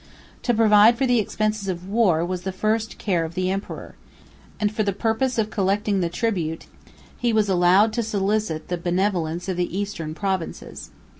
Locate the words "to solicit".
7.93-8.69